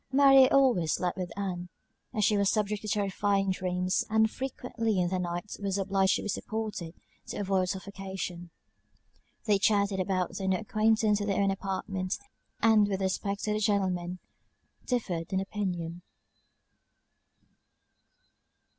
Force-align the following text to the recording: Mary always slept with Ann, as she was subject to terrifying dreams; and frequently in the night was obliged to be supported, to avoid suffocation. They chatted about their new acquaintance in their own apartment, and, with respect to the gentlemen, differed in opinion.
Mary 0.11 0.49
always 0.49 0.93
slept 0.93 1.15
with 1.15 1.31
Ann, 1.37 1.69
as 2.11 2.25
she 2.25 2.35
was 2.35 2.49
subject 2.49 2.81
to 2.81 2.87
terrifying 2.87 3.51
dreams; 3.51 4.03
and 4.09 4.31
frequently 4.31 4.99
in 4.99 5.09
the 5.09 5.19
night 5.19 5.57
was 5.61 5.77
obliged 5.77 6.15
to 6.15 6.23
be 6.23 6.27
supported, 6.27 6.95
to 7.27 7.37
avoid 7.37 7.69
suffocation. 7.69 8.49
They 9.45 9.59
chatted 9.59 9.99
about 9.99 10.35
their 10.37 10.47
new 10.47 10.57
acquaintance 10.57 11.21
in 11.21 11.27
their 11.27 11.39
own 11.39 11.51
apartment, 11.51 12.17
and, 12.63 12.87
with 12.87 12.99
respect 12.99 13.43
to 13.43 13.53
the 13.53 13.59
gentlemen, 13.59 14.17
differed 14.87 15.31
in 15.33 15.39
opinion. 15.39 16.01